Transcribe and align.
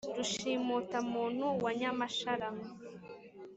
Rushimutamuntu 0.15 1.43
rwa 1.55 1.71
Nyamashara 1.79 2.47